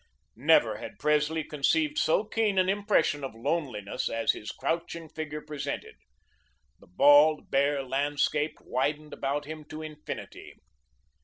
Never 0.35 0.77
had 0.77 0.97
Presley 0.97 1.43
conceived 1.43 1.99
so 1.99 2.23
keen 2.23 2.57
an 2.57 2.67
impression 2.69 3.23
of 3.23 3.35
loneliness 3.35 4.09
as 4.09 4.31
his 4.31 4.49
crouching 4.51 5.07
figure 5.07 5.41
presented. 5.41 5.93
The 6.79 6.87
bald, 6.87 7.51
bare 7.51 7.83
landscape 7.83 8.55
widened 8.61 9.13
about 9.13 9.45
him 9.45 9.63
to 9.65 9.83
infinity. 9.83 10.55